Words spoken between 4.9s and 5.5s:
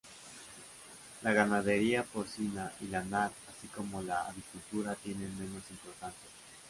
tienen